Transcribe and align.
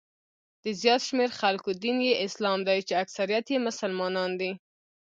د 0.63 0.65
زیات 0.81 1.01
شمېر 1.07 1.29
خلکو 1.39 1.69
دین 1.83 1.97
یې 2.07 2.13
اسلام 2.25 2.59
دی 2.67 2.79
چې 2.87 2.93
اکثریت 3.03 3.45
یې 3.53 3.59
مسلمانان 3.67 4.31
دي. 4.39 4.51